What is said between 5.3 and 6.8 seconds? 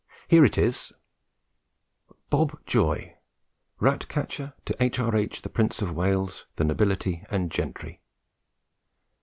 The Prince of Wales, The